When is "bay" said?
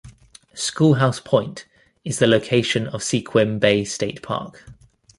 3.59-3.83